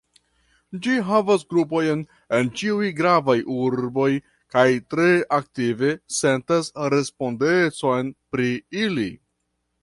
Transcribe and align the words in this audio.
Ĝi 0.85 0.93
havas 1.09 1.43
grupojn 1.53 1.99
en 2.37 2.49
ĉiuj 2.61 2.89
gravaj 3.01 3.35
urboj, 3.65 4.07
kaj 4.55 4.65
tre 4.95 5.07
aktive 5.39 5.93
sentas 6.17 6.73
respondecon 6.95 8.11
pri 8.33 8.51
ili. 8.89 9.09